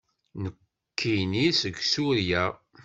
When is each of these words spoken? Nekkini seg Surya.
Nekkini 0.43 1.47
seg 1.59 1.75
Surya. 1.91 2.43